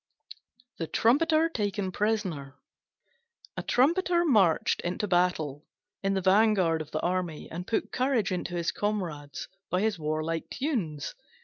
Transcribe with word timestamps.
THE 0.79 0.87
TRUMPETER 0.87 1.49
TAKEN 1.49 1.91
PRISONER 1.91 2.55
A 3.55 3.61
Trumpeter 3.61 4.25
marched 4.25 4.81
into 4.81 5.07
battle 5.07 5.63
in 6.01 6.15
the 6.15 6.21
van 6.21 6.57
of 6.57 6.89
the 6.89 7.01
army 7.01 7.47
and 7.51 7.67
put 7.67 7.91
courage 7.91 8.31
into 8.31 8.55
his 8.55 8.71
comrades 8.71 9.47
by 9.69 9.81
his 9.81 9.99
warlike 9.99 10.49
tunes. 10.49 11.13